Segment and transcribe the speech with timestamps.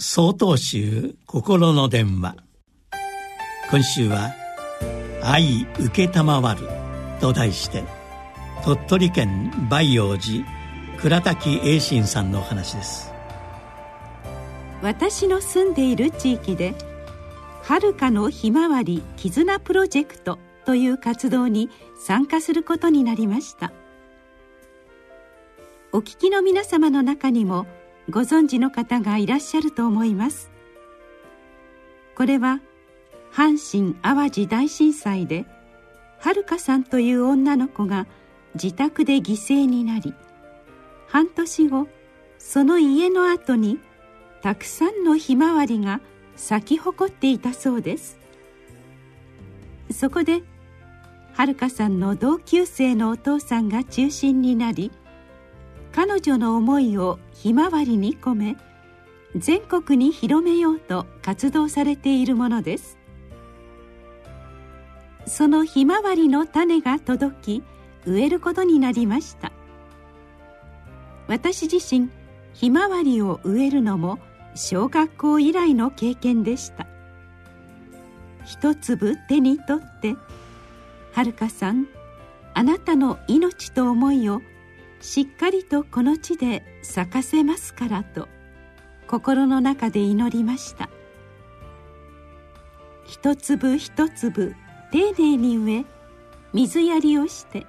[0.00, 2.34] 総統集心の電話。
[3.70, 4.34] 今週は
[5.22, 6.68] 「愛承る」
[7.20, 7.84] と題して
[8.64, 10.44] 鳥取県梅陽寺
[10.98, 13.12] 倉滝栄信さんのお話です。
[14.82, 16.74] 私の住んでいる地域で
[17.62, 21.70] 「はるかのひまわり絆プロジェクト」という活動に
[22.04, 23.72] 参加することになりました。
[25.92, 27.68] お聞きの皆様の中にも
[28.10, 30.50] 「ご存知の方がいらっしゃると思います。
[32.14, 32.60] これは
[33.32, 35.46] 阪神・淡路大震災で
[36.20, 38.06] はるかさんという女の子が
[38.54, 40.14] 自宅で犠牲になり
[41.08, 41.88] 半年後
[42.38, 43.80] その家の後に
[44.42, 46.00] たくさんのひまわりが
[46.36, 48.18] 咲き誇っていたそうです。
[49.90, 50.42] そこで
[51.34, 54.92] はるかさんの同級生のお父さんが中心になり
[55.94, 58.56] 彼女の思いをひまわりに込め
[59.36, 62.98] 全国に広めようと活動されているものです。
[65.26, 67.62] そのひまわりの種が届き
[68.06, 69.52] 植えることになりました。
[71.28, 72.10] 私自身
[72.54, 74.18] ひまわりを植えるのも
[74.56, 76.88] 小学校以来の経験でした。
[78.44, 80.16] 一粒手に取って
[81.14, 81.86] 「はるかさん
[82.52, 84.42] あなたの命と思いを
[85.04, 88.26] しっかりとこの地で咲かせますからと
[89.06, 90.88] 心の中で祈りました。
[93.04, 94.56] 一粒一粒
[94.92, 95.84] 丁寧に植え
[96.54, 97.66] 水やりをして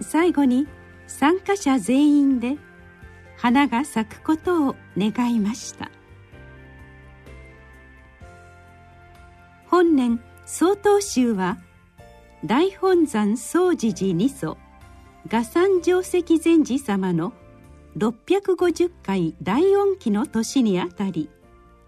[0.00, 0.68] 最後に
[1.08, 2.56] 参加者全員で
[3.36, 5.90] 花が咲くことを願いました。
[9.66, 11.58] 本年曹洞宗は
[12.44, 14.56] 大本山総持寺二祖
[15.26, 17.32] 賀山定石禅師様の
[17.96, 21.30] 650回大恩期の年にあたり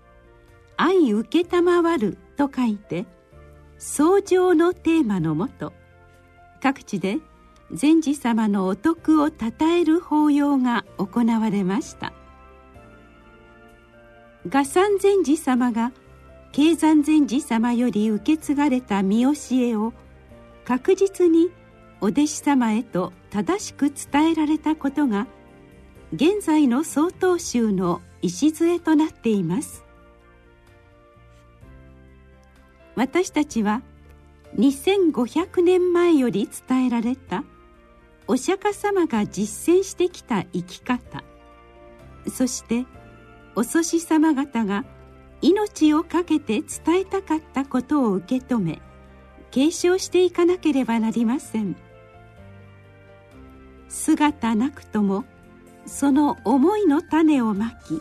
[0.78, 1.22] 「愛承
[1.98, 3.06] る」と書いて
[3.76, 5.74] 「創上」のテーマのもと
[6.62, 7.18] 各地で
[7.72, 12.12] 禅師様のお徳をたたえる法要が行われました。
[14.48, 15.92] 賀山禅師様が
[16.52, 19.92] 経山禅師様より受け継がれた見教えを
[20.64, 21.50] 確実に
[22.00, 25.26] お弟子様へと正しく伝えられたことが
[26.14, 29.84] 現在の曹洞宗の礎となっています
[32.94, 33.82] 私たちは
[34.56, 37.44] 2500年前より伝えられた
[38.26, 41.22] お釈迦様が実践してきた生き方
[42.34, 42.86] そして
[43.54, 44.86] お祖師様方が
[45.42, 48.80] 命を懸けて伝えたかったことを受け止め
[49.50, 51.76] 継承していかなければなりません。
[53.88, 55.24] 姿なくとも
[55.86, 58.00] その思いの種をまき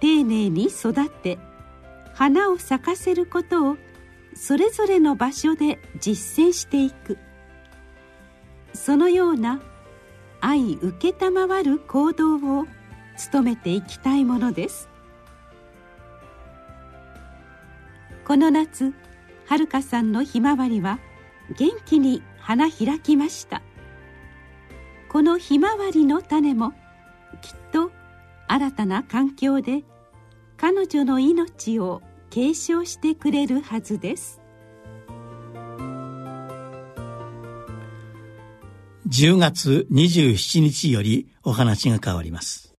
[0.00, 1.38] 丁寧に育て
[2.14, 3.76] 花を咲かせることを
[4.34, 7.18] それぞれの場所で実践していく。
[8.74, 9.60] そのような
[10.40, 12.66] 愛承る行動を
[13.32, 14.88] 努めていきたいものです。
[18.26, 18.92] この夏
[19.46, 20.98] はるかさんのひまわりは
[21.56, 23.62] 元気に花開きました。
[25.16, 26.72] このひまわりの種も
[27.40, 27.90] きっと
[28.48, 29.82] 新たな環境で
[30.58, 34.42] 彼女の命を継承してくれるはずです。
[39.08, 42.75] 10月27日よりお話が変わります。